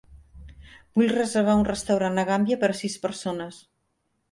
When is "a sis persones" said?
2.75-3.63